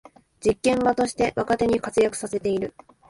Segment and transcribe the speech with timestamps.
[0.43, 2.73] 実験場として若手に活用させている